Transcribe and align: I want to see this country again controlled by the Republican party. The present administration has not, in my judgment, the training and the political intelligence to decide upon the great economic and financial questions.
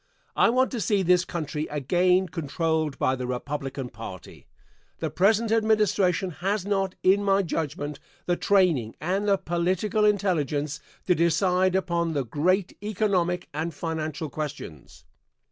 I 0.35 0.49
want 0.49 0.71
to 0.71 0.81
see 0.81 1.03
this 1.03 1.25
country 1.25 1.67
again 1.69 2.27
controlled 2.27 2.97
by 2.97 3.15
the 3.15 3.27
Republican 3.27 3.89
party. 3.89 4.47
The 4.97 5.11
present 5.11 5.51
administration 5.51 6.31
has 6.41 6.65
not, 6.65 6.95
in 7.03 7.23
my 7.23 7.43
judgment, 7.43 7.99
the 8.25 8.35
training 8.35 8.95
and 8.99 9.27
the 9.27 9.37
political 9.37 10.03
intelligence 10.03 10.79
to 11.05 11.13
decide 11.13 11.75
upon 11.75 12.13
the 12.13 12.25
great 12.25 12.75
economic 12.81 13.47
and 13.53 13.75
financial 13.75 14.31
questions. 14.31 15.05